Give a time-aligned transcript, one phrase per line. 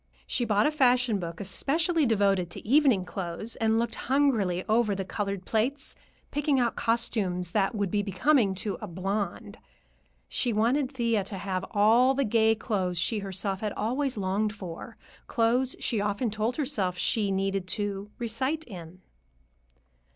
[0.25, 5.05] She bought a fashion book especially devoted to evening clothes and looked hungrily over the
[5.05, 5.93] colored plates,
[6.31, 9.59] picking out costumes that would be becoming to "a blonde."
[10.27, 14.97] She wanted Thea to have all the gay clothes she herself had always longed for;
[15.27, 19.03] clothes she often told herself she needed "to recite in."